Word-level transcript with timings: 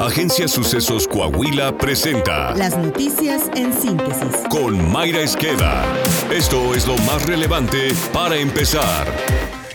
Agencia 0.00 0.46
Sucesos 0.46 1.08
Coahuila 1.08 1.76
presenta 1.76 2.54
Las 2.54 2.76
noticias 2.76 3.50
en 3.56 3.72
síntesis. 3.72 4.28
con 4.50 4.92
Mayra 4.92 5.20
Esqueda. 5.20 5.84
Esto 6.30 6.74
es 6.74 6.86
lo 6.86 6.96
más 6.98 7.24
relevante 7.26 7.88
para 8.12 8.36
empezar. 8.36 9.06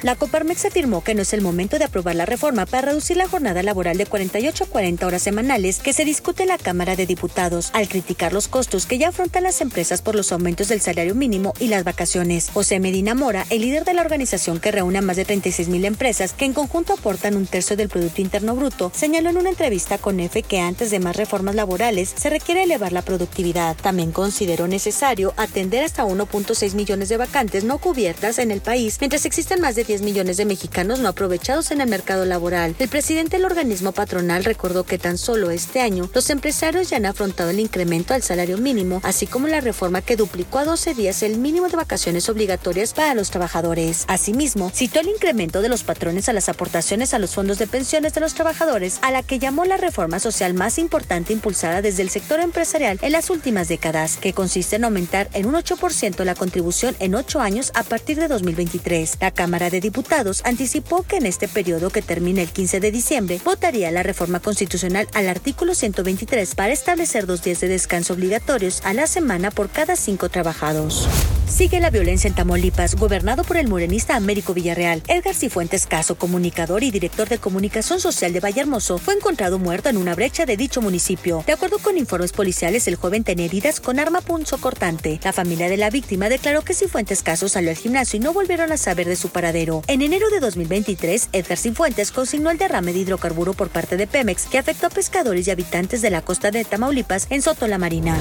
La 0.04 0.16
Coparmex 0.16 0.66
afirmó 0.66 1.04
que 1.04 1.14
no 1.14 1.22
es 1.22 1.32
el 1.32 1.42
momento 1.42 1.78
de 1.78 1.86
aprobar 1.86 2.16
la 2.16 2.26
reforma 2.26 2.66
para 2.66 2.88
reducir 2.88 3.18
la 3.18 3.28
jornada 3.28 3.62
laboral 3.62 3.98
de 3.98 4.08
48 4.08 4.64
a 4.64 4.68
40 4.68 5.06
horas 5.06 5.22
semanales 5.22 5.78
que 5.78 5.94
se 5.94 6.06
discute 6.06 6.42
en 6.42 6.50
la 6.50 6.58
Cámara 6.58 6.96
de 6.96 7.06
Diputados, 7.06 7.70
al 7.74 7.88
criticar 7.88 8.34
los 8.34 8.48
costos 8.48 8.88
que 8.88 8.98
ya 8.98 9.10
afrontan 9.10 9.44
las 9.44 9.62
empresas 9.62 10.02
por 10.02 10.16
los 10.16 10.32
aumentos 10.32 10.70
del 10.70 10.82
salario 10.82 11.14
mínimo 11.14 11.54
y 11.60 11.68
las 11.68 11.84
vacaciones. 11.84 12.50
José 12.52 12.80
Medina 12.80 13.14
Mora, 13.14 13.46
el 13.52 13.62
líder 13.62 13.86
de 13.86 13.94
la 13.94 14.02
organización 14.02 14.60
que 14.60 14.72
reúne 14.72 14.98
a 14.98 15.02
más 15.04 15.18
de 15.18 15.26
36 15.26 15.68
mil 15.68 15.86
empresas 15.86 16.34
que 16.34 16.46
en 16.46 16.54
conjunto 16.54 16.94
aportan 16.94 17.36
un 17.36 17.46
tercio 17.46 17.78
del 17.78 17.90
Producto 17.90 18.22
Interno 18.22 18.56
Bruto, 18.56 18.92
señaló 18.96 19.30
en 19.30 19.38
una 19.38 19.50
entrevista 19.50 20.00
con 20.00 20.20
EFE 20.20 20.42
que 20.42 20.62
antes 20.62 20.90
de 20.90 21.00
más 21.00 21.16
reformas 21.16 21.54
laborales 21.54 22.12
se 22.18 22.32
requiere 22.32 22.64
elevar 22.64 22.92
la 22.92 23.04
productividad. 23.04 23.78
También 23.78 24.12
consideró 24.12 24.68
necesario 24.68 25.36
atender 25.38 25.84
hasta 25.84 26.06
1.6 26.06 26.74
millones 26.74 27.10
de 27.10 27.18
vacantes 27.18 27.64
no 27.64 27.78
cubiertas 27.78 28.40
en 28.40 28.50
el 28.50 28.62
país, 28.62 28.98
mientras 29.00 29.26
existen 29.26 29.62
más 29.62 29.76
de 29.76 29.91
10 29.92 30.04
millones 30.04 30.38
de 30.38 30.46
mexicanos 30.46 31.00
no 31.00 31.10
aprovechados 31.10 31.70
en 31.72 31.82
el 31.82 31.90
mercado 31.90 32.24
laboral. 32.24 32.76
El 32.80 32.88
presidente 32.88 33.36
del 33.36 33.46
organismo 33.46 33.92
patronal 33.92 34.46
recordó 34.46 34.86
que 34.86 34.98
tan 34.98 35.18
solo 35.18 35.52
este 35.52 35.82
año 35.82 36.10
los 36.14 36.30
empresarios 36.30 36.90
ya 36.90 36.96
han 36.96 37.06
afrontado 37.06 37.50
el 37.50 37.60
incremento 37.60 38.14
al 38.14 38.24
salario 38.24 38.58
mínimo, 38.58 39.02
así 39.04 39.28
como 39.28 39.50
la 39.50 39.60
reforma 39.60 40.02
que 40.02 40.16
duplicó 40.16 40.60
a 40.60 40.64
12 40.64 40.94
días 40.94 41.24
el 41.24 41.40
mínimo 41.40 41.68
de 41.68 41.76
vacaciones 41.76 42.30
obligatorias 42.30 42.94
para 42.94 43.14
los 43.16 43.32
trabajadores. 43.32 44.06
Asimismo, 44.08 44.72
citó 44.74 45.02
el 45.02 45.10
incremento 45.10 45.62
de 45.62 45.68
los 45.68 45.84
patrones 45.84 46.30
a 46.30 46.34
las 46.34 46.48
aportaciones 46.48 47.14
a 47.14 47.20
los 47.20 47.36
fondos 47.36 47.60
de 47.60 47.68
pensiones 47.68 48.14
de 48.14 48.22
los 48.22 48.34
trabajadores, 48.34 48.98
a 49.02 49.12
la 49.12 49.24
que 49.24 49.40
llamó 49.40 49.66
la 49.66 49.76
reforma 49.76 50.20
social 50.22 50.54
más 50.54 50.78
importante 50.78 51.34
impulsada 51.34 51.82
desde 51.82 52.02
el 52.02 52.10
sector 52.10 52.40
empresarial 52.40 52.98
en 53.02 53.12
las 53.12 53.30
últimas 53.30 53.68
décadas, 53.68 54.16
que 54.16 54.32
consiste 54.32 54.78
en 54.78 54.86
aumentar 54.86 55.28
en 55.34 55.48
un 55.48 55.56
8% 55.56 56.24
la 56.24 56.36
contribución 56.36 56.96
en 57.00 57.14
8 57.14 57.42
años 57.42 57.74
a 57.76 57.84
partir 57.84 58.18
de 58.18 58.30
2023. 58.30 59.18
La 59.20 59.32
Cámara 59.32 59.70
de 59.70 59.81
Diputados 59.82 60.44
anticipó 60.46 61.02
que 61.02 61.18
en 61.18 61.26
este 61.26 61.48
periodo 61.48 61.90
que 61.90 62.04
termina 62.04 62.44
el 62.44 62.50
15 62.50 62.80
de 62.80 62.92
diciembre 62.92 63.42
votaría 63.44 63.90
la 63.90 64.04
reforma 64.04 64.40
constitucional 64.40 65.08
al 65.16 65.28
artículo 65.28 65.74
123 65.74 66.54
para 66.54 66.72
establecer 66.72 67.26
dos 67.26 67.42
días 67.42 67.62
de 67.62 67.68
descanso 67.68 68.14
obligatorios 68.14 68.82
a 68.86 68.94
la 68.94 69.08
semana 69.08 69.50
por 69.50 69.72
cada 69.72 69.96
cinco 69.96 70.30
trabajados. 70.30 71.10
Sigue 71.52 71.82
la 71.82 71.90
violencia 71.90 72.30
en 72.30 72.34
Tamaulipas, 72.34 72.96
gobernado 72.96 73.44
por 73.44 73.58
el 73.58 73.68
morenista 73.68 74.16
Américo 74.16 74.54
Villarreal. 74.54 75.04
Edgar 75.10 75.36
Cifuentes 75.36 75.86
Caso, 75.86 76.16
comunicador 76.16 76.82
y 76.82 76.92
director 76.92 77.28
de 77.28 77.40
comunicación 77.40 78.00
social 78.00 78.32
de 78.32 78.40
Vallehermoso, 78.40 78.98
fue 78.98 79.16
encontrado 79.16 79.60
muerto 79.60 79.90
en 79.90 79.98
una 79.98 80.16
brecha 80.16 80.46
de 80.46 80.56
dicho 80.56 80.82
municipio. 80.82 81.44
De 81.46 81.52
acuerdo 81.52 81.78
con 81.80 81.98
informes 81.98 82.32
policiales, 82.32 82.88
el 82.88 82.96
joven 82.96 83.26
tenía 83.26 83.48
heridas 83.48 83.82
con 83.82 84.00
arma 84.00 84.22
punzocortante. 84.22 85.20
La 85.26 85.34
familia 85.34 85.68
de 85.68 85.76
la 85.76 85.90
víctima 85.90 86.30
declaró 86.30 86.62
que 86.62 86.74
Cifuentes 86.74 87.22
Caso 87.22 87.50
salió 87.50 87.70
al 87.70 87.76
gimnasio 87.76 88.16
y 88.16 88.22
no 88.22 88.32
volvieron 88.32 88.72
a 88.72 88.78
saber 88.78 89.08
de 89.08 89.18
su 89.18 89.28
paradero. 89.28 89.84
En 89.88 90.02
enero 90.02 90.30
de 90.30 90.40
2023, 90.40 91.30
Edgar 91.34 91.58
Cifuentes 91.58 92.12
consignó 92.12 92.50
el 92.50 92.60
derrame 92.60 92.94
de 92.94 93.00
hidrocarburo 93.00 93.54
por 93.54 93.70
parte 93.70 93.98
de 93.98 94.08
Pemex, 94.08 94.46
que 94.46 94.58
afectó 94.58 94.88
a 94.88 94.90
pescadores 94.90 95.48
y 95.48 95.52
habitantes 95.52 96.02
de 96.02 96.12
la 96.12 96.22
costa 96.22 96.50
de 96.50 96.64
Tamaulipas 96.64 97.28
en 97.30 97.42
Soto 97.42 97.68
la 97.68 97.78
Marina. 97.78 98.18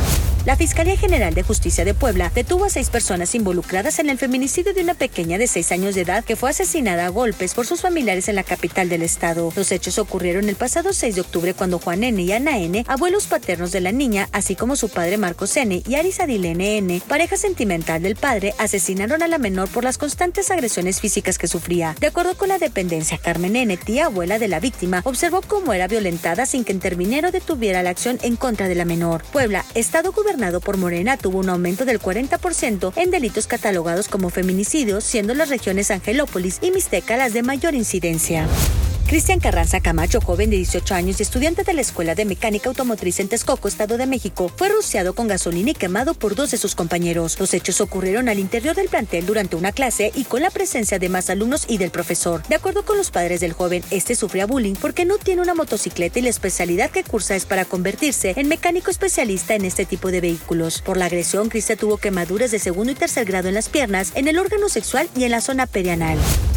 La 0.47 0.57
Fiscalía 0.57 0.97
General 0.97 1.33
de 1.33 1.43
Justicia 1.43 1.85
de 1.85 1.95
Puebla 1.95 2.33
detuvo 2.35 2.65
a 2.65 2.71
seis 2.71 2.91
personas 2.91 3.20
involucradas 3.35 3.99
en 3.99 4.09
el 4.09 4.19
feminicidio 4.19 4.75
de 4.75 4.83
una 4.83 4.95
pequeña 4.95 5.39
de 5.39 5.47
seis 5.47 5.73
años 5.73 5.95
de 5.95 6.03
edad 6.03 6.25
que 6.25 6.37
fue 6.37 6.51
asesinada 6.51 7.07
a 7.07 7.11
golpes 7.11 7.55
por 7.55 7.67
sus 7.67 7.81
familiares 7.81 8.29
en 8.29 8.37
la 8.37 8.43
capital 8.43 8.89
del 8.89 9.03
estado. 9.03 9.53
Los 9.55 9.73
hechos 9.73 9.99
ocurrieron 9.99 10.49
el 10.49 10.57
pasado 10.57 10.93
6 10.93 11.15
de 11.15 11.21
octubre 11.21 11.55
cuando 11.55 11.79
Juan 11.79 12.05
N. 12.05 12.23
y 12.23 12.33
Ana 12.33 12.59
N., 12.59 12.85
abuelos 12.89 13.27
paternos 13.27 13.73
de 13.73 13.81
la 13.81 13.93
niña, 13.93 14.29
así 14.33 14.57
como 14.57 14.77
su 14.77 14.89
padre 14.89 15.19
Marcos 15.19 15.57
N. 15.57 15.83
y 15.87 15.95
Aris 15.95 16.21
Adilene 16.21 16.79
N., 16.79 17.03
pareja 17.07 17.37
sentimental 17.37 18.03
del 18.03 18.17
padre, 18.17 18.55
asesinaron 18.59 19.23
a 19.23 19.29
la 19.29 19.39
menor 19.39 19.69
por 19.69 19.85
las 19.85 19.99
constantes 19.99 20.51
agresiones 20.51 21.01
físicas 21.01 21.39
que 21.39 21.49
sufría. 21.49 21.95
De 22.01 22.07
acuerdo 22.07 22.37
con 22.37 22.49
la 22.49 22.59
dependencia, 22.59 23.19
Carmen 23.19 23.57
N., 23.57 23.77
tía 23.77 24.07
abuela 24.07 24.39
de 24.39 24.49
la 24.49 24.61
víctima, 24.61 25.03
observó 25.05 25.43
cómo 25.43 25.73
era 25.73 25.89
violentada 25.89 26.47
sin 26.47 26.65
que 26.65 26.73
interviniera 26.73 27.29
o 27.29 27.33
detuviera 27.33 27.83
la 27.83 27.91
acción 27.91 28.19
en 28.23 28.37
contra 28.37 28.69
de 28.69 28.75
la 28.75 28.85
menor. 28.85 29.23
Puebla, 29.33 29.65
estado 29.75 30.13
gobernado 30.13 30.61
por 30.61 30.77
Morena, 30.77 31.17
tuvo 31.17 31.39
un 31.39 31.49
aumento 31.49 31.85
del 31.85 32.01
40% 32.01 32.93
en 32.97 33.10
delitos 33.11 33.47
catalogados 33.47 34.09
como 34.09 34.31
feminicidios, 34.31 35.05
siendo 35.05 35.35
las 35.35 35.49
regiones 35.49 35.91
Angelópolis 35.91 36.59
y 36.63 36.71
Mixteca 36.71 37.17
las 37.17 37.33
de 37.33 37.43
mayor 37.43 37.75
incidencia. 37.75 38.47
Cristian 39.11 39.41
Carranza 39.41 39.81
Camacho, 39.81 40.21
joven 40.21 40.51
de 40.51 40.57
18 40.59 40.95
años 40.95 41.19
y 41.19 41.25
estudiante 41.25 41.65
de 41.65 41.73
la 41.73 41.81
Escuela 41.81 42.15
de 42.15 42.25
Mecánica 42.25 42.69
Automotriz 42.69 43.19
en 43.19 43.27
Texcoco, 43.27 43.67
Estado 43.67 43.99
de 43.99 44.07
México, 44.07 44.53
fue 44.55 44.69
rociado 44.69 45.15
con 45.17 45.27
gasolina 45.27 45.73
y 45.73 45.75
quemado 45.75 46.15
por 46.15 46.37
dos 46.37 46.53
de 46.53 46.59
sus 46.59 46.77
compañeros. 46.77 47.37
Los 47.41 47.53
hechos 47.53 47.81
ocurrieron 47.81 48.29
al 48.29 48.39
interior 48.39 48.77
del 48.77 48.89
plantel 48.89 49.27
durante 49.27 49.57
una 49.57 49.73
clase 49.73 50.13
y 50.15 50.23
con 50.23 50.43
la 50.43 50.51
presencia 50.51 51.01
de 51.01 51.09
más 51.09 51.29
alumnos 51.29 51.65
y 51.67 51.79
del 51.79 51.91
profesor. 51.91 52.45
De 52.47 52.55
acuerdo 52.55 52.85
con 52.85 52.99
los 52.99 53.11
padres 53.11 53.41
del 53.41 53.53
joven, 53.53 53.83
este 53.91 54.15
sufría 54.15 54.47
bullying 54.47 54.75
porque 54.75 55.05
no 55.05 55.19
tiene 55.19 55.43
una 55.43 55.55
motocicleta 55.55 56.21
y 56.21 56.23
la 56.23 56.31
especialidad 56.31 56.93
que 56.93 57.03
cursa 57.03 57.35
es 57.35 57.47
para 57.47 57.65
convertirse 57.65 58.35
en 58.37 58.47
mecánico 58.47 58.93
especialista 58.93 59.57
en 59.57 59.65
este 59.65 59.87
tipo 59.87 60.13
de 60.13 60.21
vehículos. 60.21 60.83
Por 60.83 60.97
la 60.97 61.07
agresión, 61.07 61.49
Cristian 61.49 61.79
tuvo 61.79 61.97
quemaduras 61.97 62.53
de 62.53 62.61
segundo 62.61 62.93
y 62.93 62.95
tercer 62.95 63.25
grado 63.25 63.49
en 63.49 63.55
las 63.55 63.71
piernas, 63.71 64.13
en 64.15 64.29
el 64.29 64.39
órgano 64.39 64.69
sexual 64.69 65.11
y 65.17 65.25
en 65.25 65.33
la 65.33 65.41
zona 65.41 65.67
perianal. 65.67 66.17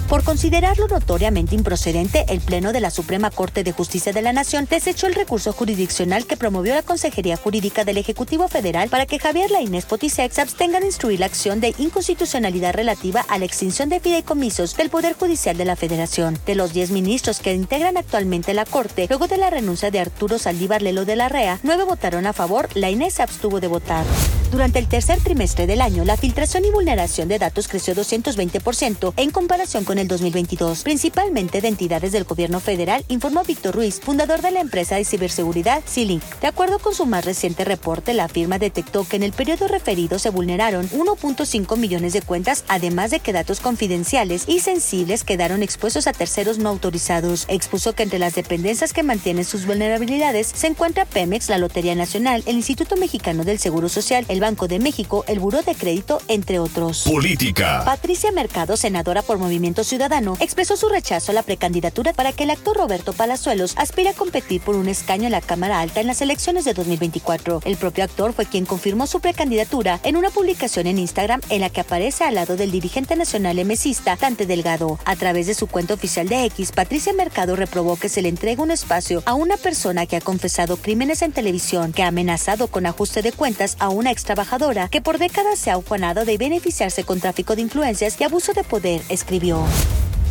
Por 0.10 0.24
considerarlo 0.24 0.88
notoriamente 0.88 1.56
improcedente, 1.56 2.26
el 2.28 2.40
Pleno 2.40 2.72
de 2.72 2.82
la 2.82 2.92
Suprema 2.92 3.32
Corte 3.32 3.64
de 3.64 3.72
Justicia 3.72 4.14
de 4.14 4.22
la 4.22 4.34
Nación 4.34 4.68
desechó 4.70 5.08
el 5.08 5.16
recurso 5.16 5.54
jurisdiccional 5.54 6.28
que 6.28 6.38
promovió 6.38 6.76
la 6.76 6.84
Consejería 6.84 7.38
Jurídica 7.38 7.84
del 7.84 7.98
Ejecutivo 7.98 8.48
Federal 8.48 8.90
para 8.90 9.06
que 9.06 9.18
Javier 9.18 9.50
Lainez 9.50 9.86
Potisek 9.86 10.32
se 10.32 10.42
abstenga 10.42 10.80
de 10.80 10.88
instruir 10.88 11.20
la 11.20 11.26
acción 11.26 11.62
de 11.62 11.74
inconstitucionalidad 11.78 12.76
relativa 12.76 13.26
a 13.28 13.40
la 13.40 13.46
extinción 13.46 13.90
de 13.90 14.02
fideicomisos 14.02 14.78
del 14.78 14.90
Poder 14.90 15.14
Judicial 15.14 15.58
de 15.58 15.66
la 15.66 15.76
Federación. 15.76 16.38
De 16.46 16.56
los 16.56 16.74
10 16.74 16.92
ministros 16.92 17.40
que 17.40 17.54
integran 17.54 17.98
actualmente 17.98 18.54
la 18.54 18.66
Corte, 18.66 19.08
luego 19.10 19.28
de 19.28 19.38
la 19.38 19.50
renuncia 19.50 19.90
de 19.90 20.00
Arturo 20.00 20.38
Saldívar 20.38 20.82
Lelo 20.82 21.06
de 21.06 21.16
la 21.16 21.30
REA, 21.30 21.60
nueve 21.64 21.86
votaron 21.86 22.28
a 22.28 22.34
favor, 22.34 22.70
Lainez 22.76 23.16
se 23.16 23.24
abstuvo 23.24 23.60
de 23.60 23.68
votar. 23.68 24.06
Durante 24.54 24.78
el 24.78 24.88
tercer 24.88 25.20
trimestre 25.20 25.66
del 25.66 25.82
año, 25.82 26.06
la 26.06 26.16
filtración 26.16 26.64
y 26.64 26.70
vulneración 26.70 27.28
de 27.28 27.40
datos 27.40 27.68
creció 27.68 27.96
220% 27.96 29.14
en 29.18 29.32
comparación 29.32 29.84
con 29.84 29.98
el 29.98 30.08
2022, 30.08 30.84
principalmente 30.84 31.60
de 31.60 31.70
entidades 31.70 32.12
del 32.12 32.26
gobierno 32.26 32.60
federal, 32.60 33.04
informó 33.08 33.44
Víctor 33.44 33.74
Ruiz, 33.74 34.00
fundador 34.00 34.44
de 34.44 34.52
la 34.52 34.60
empresa 34.60 34.96
de 34.96 35.06
ciberseguridad 35.06 35.82
C-Link. 35.88 36.22
De 36.40 36.46
acuerdo 36.46 36.78
con 36.78 36.94
su 36.94 37.08
más 37.08 37.26
reciente 37.26 37.66
reporte, 37.66 38.14
la 38.14 38.28
firma 38.28 38.60
detectó 38.60 39.08
que 39.08 39.16
en 39.16 39.24
el 39.24 39.32
periodo 39.32 39.68
referido 39.68 40.20
se 40.20 40.30
vulneraron 40.30 40.88
1.5 40.88 41.76
millones 41.76 42.14
de 42.14 42.22
cuentas, 42.22 42.64
además 42.68 43.10
de 43.10 43.22
que 43.22 43.34
datos 43.34 43.60
confidenciales 43.60 44.44
y 44.48 44.60
sensibles 44.60 45.24
quedaron 45.24 45.64
expuestos 45.64 46.06
a 46.06 46.14
terceros 46.14 46.60
no 46.60 46.70
autorizados. 46.70 47.46
Expuso 47.48 47.94
que 47.94 48.04
entre 48.04 48.20
las 48.20 48.36
dependencias 48.36 48.94
que 48.94 49.02
mantienen 49.02 49.46
sus 49.46 49.66
vulnerabilidades 49.66 50.46
se 50.46 50.68
encuentra 50.68 51.06
Pemex, 51.06 51.50
la 51.50 51.58
Lotería 51.58 51.96
Nacional, 51.96 52.44
el 52.46 52.58
Instituto 52.58 52.98
Mexicano 52.98 53.46
del 53.46 53.58
Seguro 53.58 53.90
Social, 53.90 54.28
el 54.30 54.43
Banco 54.44 54.68
de 54.68 54.78
México, 54.78 55.24
el 55.30 55.40
Buró 55.40 55.62
de 55.62 55.74
Crédito, 55.74 56.22
entre 56.28 56.60
otros. 56.60 57.04
Política. 57.04 57.84
Patricia 57.86 58.30
Mercado, 58.34 58.76
senadora 58.76 59.22
por 59.22 59.38
Movimiento 59.38 59.86
Ciudadano, 59.86 60.36
expresó 60.42 60.76
su 60.76 60.90
rechazo 60.90 61.32
a 61.32 61.36
la 61.36 61.44
precandidatura 61.44 62.12
para 62.12 62.34
que 62.34 62.44
el 62.44 62.50
actor 62.50 62.76
Roberto 62.76 63.14
Palazuelos 63.14 63.74
aspire 63.78 64.10
a 64.10 64.14
competir 64.14 64.60
por 64.60 64.76
un 64.76 64.90
escaño 64.90 65.28
en 65.28 65.32
la 65.32 65.40
Cámara 65.40 65.80
Alta 65.80 66.02
en 66.02 66.08
las 66.08 66.22
elecciones 66.22 66.66
de 66.66 66.74
2024. 66.74 67.62
El 67.64 67.78
propio 67.78 68.04
actor 68.04 68.34
fue 68.34 68.46
quien 68.46 68.66
confirmó 68.66 69.08
su 69.08 69.22
precandidatura 69.22 70.02
en 70.04 70.18
una 70.18 70.30
publicación 70.30 70.88
en 70.88 71.00
Instagram 71.00 71.40
en 71.50 71.62
la 71.62 71.70
que 71.70 71.80
aparece 71.80 72.26
al 72.26 72.36
lado 72.36 72.58
del 72.58 72.72
dirigente 72.72 73.16
nacional 73.16 73.60
emesista 73.60 74.18
Dante 74.18 74.46
Delgado. 74.46 75.00
A 75.06 75.16
través 75.16 75.48
de 75.48 75.54
su 75.54 75.68
cuenta 75.68 75.94
oficial 75.94 76.28
de 76.28 76.44
X, 76.48 76.74
Patricia 76.74 77.14
Mercado 77.14 77.56
reprobó 77.56 77.96
que 77.96 78.10
se 78.10 78.22
le 78.22 78.28
entregue 78.28 78.62
un 78.62 78.72
espacio 78.72 79.24
a 79.26 79.36
una 79.36 79.56
persona 79.56 80.06
que 80.06 80.18
ha 80.18 80.22
confesado 80.22 80.76
crímenes 80.76 81.22
en 81.22 81.32
televisión, 81.32 81.94
que 81.94 82.04
ha 82.04 82.08
amenazado 82.08 82.68
con 82.68 82.86
ajuste 82.86 83.22
de 83.22 83.32
cuentas 83.32 83.78
a 83.80 83.88
una 83.88 84.12
ex 84.12 84.23
trabajadora 84.24 84.90
que 84.90 85.02
por 85.02 85.18
décadas 85.18 85.60
se 85.60 85.72
ha 85.72 85.78
ufanado 85.78 86.26
de 86.26 86.38
beneficiarse 86.38 87.04
con 87.04 87.20
tráfico 87.20 87.56
de 87.56 87.62
influencias 87.62 88.20
y 88.20 88.24
abuso 88.24 88.54
de 88.54 88.64
poder, 88.64 89.02
escribió. 89.10 89.64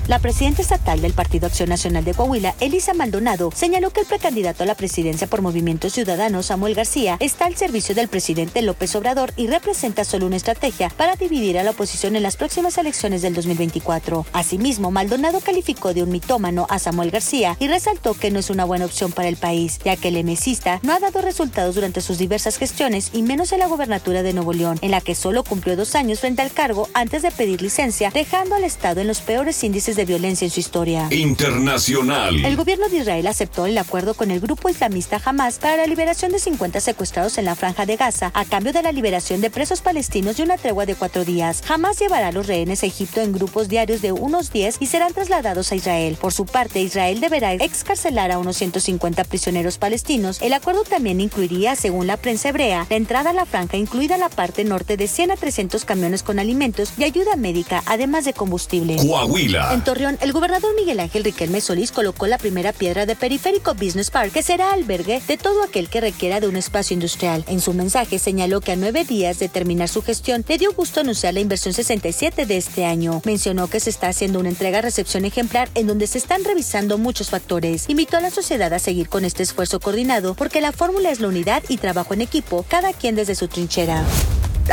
La 0.08 0.18
presidenta 0.18 0.62
estatal 0.62 1.00
del 1.00 1.12
Partido 1.12 1.46
Acción 1.46 1.68
Nacional 1.68 2.04
de 2.04 2.12
Coahuila, 2.12 2.56
Elisa 2.58 2.92
Maldonado, 2.92 3.52
señaló 3.54 3.90
que 3.90 4.00
el 4.00 4.06
precandidato 4.06 4.64
a 4.64 4.66
la 4.66 4.74
presidencia 4.74 5.28
por 5.28 5.42
Movimiento 5.42 5.90
Ciudadano, 5.90 6.42
Samuel 6.42 6.74
García, 6.74 7.16
está 7.20 7.46
al 7.46 7.54
servicio 7.54 7.94
del 7.94 8.08
presidente 8.08 8.62
López 8.62 8.96
Obrador 8.96 9.32
y 9.36 9.46
representa 9.46 10.02
solo 10.02 10.26
una 10.26 10.34
estrategia 10.34 10.90
para 10.96 11.14
dividir 11.14 11.56
a 11.56 11.62
la 11.62 11.70
oposición 11.70 12.16
en 12.16 12.24
las 12.24 12.36
próximas 12.36 12.78
elecciones 12.78 13.22
del 13.22 13.32
2024. 13.32 14.26
Asimismo, 14.32 14.90
Maldonado 14.90 15.38
calificó 15.38 15.94
de 15.94 16.02
un 16.02 16.10
mitómano 16.10 16.66
a 16.68 16.80
Samuel 16.80 17.12
García 17.12 17.56
y 17.60 17.68
resaltó 17.68 18.14
que 18.14 18.32
no 18.32 18.40
es 18.40 18.50
una 18.50 18.64
buena 18.64 18.86
opción 18.86 19.12
para 19.12 19.28
el 19.28 19.36
país, 19.36 19.78
ya 19.84 19.96
que 19.96 20.08
el 20.08 20.16
emesista 20.16 20.80
no 20.82 20.94
ha 20.94 20.98
dado 20.98 21.22
resultados 21.22 21.76
durante 21.76 22.00
sus 22.00 22.18
diversas 22.18 22.58
gestiones 22.58 23.10
y 23.12 23.22
menos 23.22 23.52
en 23.52 23.60
la 23.60 23.68
gobernatura 23.68 24.24
de 24.24 24.32
Nuevo 24.32 24.52
León, 24.52 24.80
en 24.82 24.90
la 24.90 25.00
que 25.00 25.14
solo 25.14 25.44
cumplió 25.44 25.76
dos 25.76 25.94
años 25.94 26.18
frente 26.18 26.42
al 26.42 26.50
cargo 26.50 26.88
antes 26.92 27.22
de 27.22 27.30
pedir 27.30 27.62
licencia, 27.62 28.10
dejando 28.12 28.56
al 28.56 28.64
Estado 28.64 29.00
en 29.00 29.06
los 29.06 29.20
peores 29.20 29.62
índices 29.62 29.91
de 29.96 30.04
violencia 30.04 30.44
en 30.44 30.50
su 30.50 30.60
historia. 30.60 31.08
Internacional. 31.10 32.44
El 32.44 32.56
gobierno 32.56 32.88
de 32.88 32.98
Israel 32.98 33.26
aceptó 33.26 33.66
el 33.66 33.78
acuerdo 33.78 34.14
con 34.14 34.30
el 34.30 34.40
grupo 34.40 34.68
islamista 34.68 35.20
Hamas 35.24 35.58
para 35.58 35.76
la 35.76 35.86
liberación 35.86 36.32
de 36.32 36.38
50 36.38 36.80
secuestrados 36.80 37.38
en 37.38 37.44
la 37.44 37.54
franja 37.54 37.86
de 37.86 37.96
Gaza 37.96 38.30
a 38.34 38.44
cambio 38.44 38.72
de 38.72 38.82
la 38.82 38.92
liberación 38.92 39.40
de 39.40 39.50
presos 39.50 39.80
palestinos 39.80 40.38
y 40.38 40.42
una 40.42 40.56
tregua 40.56 40.86
de 40.86 40.94
cuatro 40.94 41.24
días. 41.24 41.62
Hamas 41.68 41.98
llevará 41.98 42.28
a 42.28 42.32
los 42.32 42.46
rehenes 42.46 42.82
a 42.82 42.86
Egipto 42.86 43.20
en 43.20 43.32
grupos 43.32 43.68
diarios 43.68 44.02
de 44.02 44.12
unos 44.12 44.52
10 44.52 44.76
y 44.80 44.86
serán 44.86 45.12
trasladados 45.12 45.72
a 45.72 45.76
Israel. 45.76 46.16
Por 46.20 46.32
su 46.32 46.46
parte, 46.46 46.80
Israel 46.80 47.20
deberá 47.20 47.52
excarcelar 47.54 48.30
a 48.30 48.38
unos 48.38 48.56
150 48.56 49.24
prisioneros 49.24 49.78
palestinos. 49.78 50.40
El 50.40 50.52
acuerdo 50.52 50.84
también 50.84 51.20
incluiría, 51.20 51.76
según 51.76 52.06
la 52.06 52.16
prensa 52.16 52.48
hebrea, 52.48 52.86
la 52.88 52.96
entrada 52.96 53.30
a 53.30 53.32
la 53.32 53.46
franja, 53.46 53.76
incluida 53.76 54.16
la 54.18 54.28
parte 54.28 54.64
norte 54.64 54.96
de 54.96 55.08
100 55.08 55.32
a 55.32 55.36
300 55.36 55.84
camiones 55.84 56.22
con 56.22 56.38
alimentos 56.38 56.92
y 56.96 57.04
ayuda 57.04 57.36
médica, 57.36 57.82
además 57.86 58.24
de 58.24 58.32
combustible. 58.32 58.96
Coahuila. 58.96 59.74
En 59.74 59.81
Torreón, 59.82 60.18
el 60.20 60.32
gobernador 60.32 60.74
Miguel 60.76 61.00
Ángel 61.00 61.24
Riquelme 61.24 61.60
Solís 61.60 61.92
colocó 61.92 62.26
la 62.26 62.38
primera 62.38 62.72
piedra 62.72 63.06
de 63.06 63.16
Periférico 63.16 63.74
Business 63.74 64.10
Park, 64.10 64.32
que 64.32 64.42
será 64.42 64.72
albergue 64.72 65.20
de 65.26 65.36
todo 65.36 65.62
aquel 65.62 65.88
que 65.88 66.00
requiera 66.00 66.40
de 66.40 66.48
un 66.48 66.56
espacio 66.56 66.94
industrial. 66.94 67.44
En 67.48 67.60
su 67.60 67.74
mensaje 67.74 68.18
señaló 68.18 68.60
que 68.60 68.72
a 68.72 68.76
nueve 68.76 69.04
días 69.04 69.38
de 69.38 69.48
terminar 69.48 69.88
su 69.88 70.02
gestión, 70.02 70.44
le 70.48 70.58
dio 70.58 70.72
gusto 70.72 71.00
anunciar 71.00 71.34
la 71.34 71.40
inversión 71.40 71.74
67 71.74 72.46
de 72.46 72.56
este 72.56 72.84
año. 72.84 73.20
Mencionó 73.24 73.68
que 73.68 73.80
se 73.80 73.90
está 73.90 74.08
haciendo 74.08 74.40
una 74.40 74.50
entrega-recepción 74.50 75.24
ejemplar 75.24 75.68
en 75.74 75.86
donde 75.86 76.06
se 76.06 76.18
están 76.18 76.44
revisando 76.44 76.98
muchos 76.98 77.30
factores. 77.30 77.88
Invitó 77.88 78.16
a 78.16 78.20
la 78.20 78.30
sociedad 78.30 78.72
a 78.72 78.78
seguir 78.78 79.08
con 79.08 79.24
este 79.24 79.42
esfuerzo 79.42 79.80
coordinado 79.80 80.34
porque 80.34 80.60
la 80.60 80.72
fórmula 80.72 81.10
es 81.10 81.20
la 81.20 81.28
unidad 81.28 81.62
y 81.68 81.78
trabajo 81.78 82.14
en 82.14 82.20
equipo, 82.20 82.64
cada 82.68 82.92
quien 82.92 83.16
desde 83.16 83.34
su 83.34 83.48
trinchera. 83.48 84.04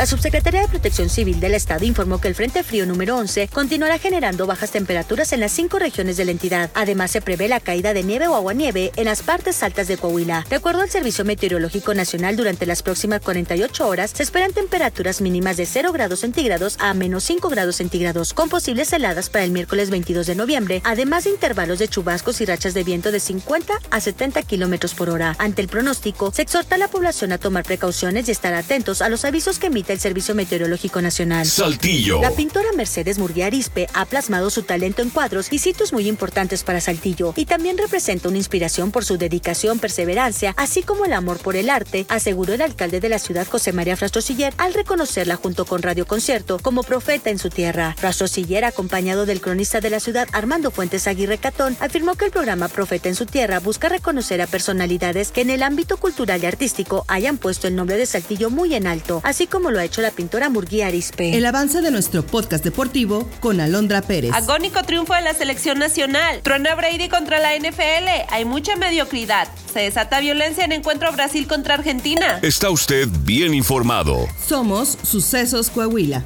La 0.00 0.06
Subsecretaría 0.06 0.62
de 0.62 0.68
Protección 0.68 1.10
Civil 1.10 1.40
del 1.40 1.52
Estado 1.52 1.84
informó 1.84 2.22
que 2.22 2.28
el 2.28 2.34
Frente 2.34 2.62
Frío 2.62 2.86
número 2.86 3.18
11 3.18 3.48
continuará 3.48 3.98
generando 3.98 4.46
bajas 4.46 4.70
temperaturas 4.70 5.34
en 5.34 5.40
las 5.40 5.52
cinco 5.52 5.78
regiones 5.78 6.16
de 6.16 6.24
la 6.24 6.30
entidad. 6.30 6.70
Además, 6.72 7.10
se 7.10 7.20
prevé 7.20 7.48
la 7.48 7.60
caída 7.60 7.92
de 7.92 8.02
nieve 8.02 8.26
o 8.26 8.34
aguanieve 8.34 8.92
en 8.96 9.04
las 9.04 9.20
partes 9.20 9.62
altas 9.62 9.88
de 9.88 9.98
Coahuila. 9.98 10.46
De 10.48 10.56
acuerdo 10.56 10.80
al 10.80 10.88
Servicio 10.88 11.26
Meteorológico 11.26 11.92
Nacional, 11.92 12.34
durante 12.34 12.64
las 12.64 12.82
próximas 12.82 13.20
48 13.20 13.86
horas 13.86 14.12
se 14.14 14.22
esperan 14.22 14.54
temperaturas 14.54 15.20
mínimas 15.20 15.58
de 15.58 15.66
0 15.66 15.92
grados 15.92 16.20
centígrados 16.20 16.76
a 16.78 16.94
menos 16.94 17.24
5 17.24 17.50
grados 17.50 17.76
centígrados, 17.76 18.32
con 18.32 18.48
posibles 18.48 18.90
heladas 18.94 19.28
para 19.28 19.44
el 19.44 19.50
miércoles 19.50 19.90
22 19.90 20.26
de 20.26 20.34
noviembre, 20.34 20.80
además 20.82 21.24
de 21.24 21.30
intervalos 21.30 21.78
de 21.78 21.88
chubascos 21.88 22.40
y 22.40 22.46
rachas 22.46 22.72
de 22.72 22.84
viento 22.84 23.12
de 23.12 23.20
50 23.20 23.74
a 23.90 24.00
70 24.00 24.44
kilómetros 24.44 24.94
por 24.94 25.10
hora. 25.10 25.36
Ante 25.38 25.60
el 25.60 25.68
pronóstico, 25.68 26.32
se 26.32 26.40
exhorta 26.40 26.76
a 26.76 26.78
la 26.78 26.88
población 26.88 27.32
a 27.32 27.38
tomar 27.38 27.64
precauciones 27.64 28.28
y 28.28 28.30
estar 28.30 28.54
atentos 28.54 29.02
a 29.02 29.10
los 29.10 29.26
avisos 29.26 29.58
que 29.58 29.66
emite 29.66 29.89
el 29.92 30.00
Servicio 30.00 30.34
Meteorológico 30.34 31.02
Nacional. 31.02 31.46
Saltillo. 31.46 32.20
La 32.20 32.30
pintora 32.30 32.72
Mercedes 32.76 33.18
Murguía 33.18 33.46
Arispe 33.46 33.88
ha 33.94 34.04
plasmado 34.04 34.50
su 34.50 34.62
talento 34.62 35.02
en 35.02 35.10
cuadros 35.10 35.52
y 35.52 35.58
sitios 35.58 35.92
muy 35.92 36.08
importantes 36.08 36.62
para 36.62 36.80
Saltillo 36.80 37.32
y 37.36 37.46
también 37.46 37.78
representa 37.78 38.28
una 38.28 38.38
inspiración 38.38 38.90
por 38.90 39.04
su 39.04 39.18
dedicación, 39.18 39.78
perseverancia, 39.78 40.54
así 40.56 40.82
como 40.82 41.04
el 41.04 41.12
amor 41.12 41.38
por 41.38 41.56
el 41.56 41.70
arte, 41.70 42.06
aseguró 42.08 42.54
el 42.54 42.62
alcalde 42.62 43.00
de 43.00 43.08
la 43.08 43.18
ciudad 43.18 43.46
José 43.46 43.72
María 43.72 43.96
Frastrosiller 43.96 44.54
al 44.58 44.74
reconocerla 44.74 45.36
junto 45.36 45.64
con 45.64 45.82
Radio 45.82 46.06
Concierto 46.06 46.58
como 46.58 46.82
profeta 46.82 47.30
en 47.30 47.38
su 47.38 47.50
tierra. 47.50 47.94
Frastrosiller, 47.98 48.64
acompañado 48.64 49.26
del 49.26 49.40
cronista 49.40 49.80
de 49.80 49.90
la 49.90 50.00
ciudad 50.00 50.28
Armando 50.32 50.70
Fuentes 50.70 51.06
Aguirre 51.06 51.38
Catón, 51.38 51.76
afirmó 51.80 52.14
que 52.14 52.26
el 52.26 52.30
programa 52.30 52.68
Profeta 52.68 53.08
en 53.08 53.14
su 53.14 53.26
tierra 53.26 53.60
busca 53.60 53.88
reconocer 53.88 54.40
a 54.40 54.46
personalidades 54.46 55.32
que 55.32 55.42
en 55.42 55.50
el 55.50 55.62
ámbito 55.62 55.96
cultural 55.96 56.42
y 56.42 56.46
artístico 56.46 57.04
hayan 57.08 57.38
puesto 57.38 57.68
el 57.68 57.76
nombre 57.76 57.96
de 57.96 58.06
Saltillo 58.06 58.50
muy 58.50 58.74
en 58.74 58.86
alto, 58.86 59.20
así 59.24 59.46
como 59.46 59.69
lo 59.70 59.80
ha 59.80 59.84
hecho 59.84 60.02
la 60.02 60.10
pintora 60.10 60.48
Murguía 60.48 60.88
Arispe. 60.88 61.36
El 61.36 61.46
avance 61.46 61.80
de 61.80 61.90
nuestro 61.90 62.24
podcast 62.24 62.64
deportivo 62.64 63.28
con 63.40 63.60
Alondra 63.60 64.02
Pérez. 64.02 64.32
Agónico 64.32 64.82
triunfo 64.82 65.14
de 65.14 65.22
la 65.22 65.34
selección 65.34 65.78
nacional. 65.78 66.40
Truena 66.42 66.74
Brady 66.74 67.08
contra 67.08 67.38
la 67.38 67.56
NFL. 67.56 68.30
Hay 68.30 68.44
mucha 68.44 68.76
mediocridad. 68.76 69.48
Se 69.72 69.80
desata 69.80 70.20
violencia 70.20 70.64
en 70.64 70.72
encuentro 70.72 71.12
Brasil 71.12 71.46
contra 71.46 71.74
Argentina. 71.74 72.38
Está 72.42 72.70
usted 72.70 73.08
bien 73.24 73.54
informado. 73.54 74.28
Somos 74.46 74.98
Sucesos 75.02 75.70
Coahuila. 75.70 76.24